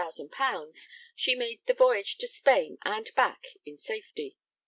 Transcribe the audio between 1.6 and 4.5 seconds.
the voyage to Spain and back in safety.